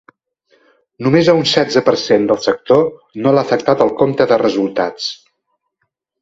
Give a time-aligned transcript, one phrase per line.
[1.07, 2.81] Només a un setze per cent del sector
[3.27, 5.13] no l’ha afectat el compte de resultats.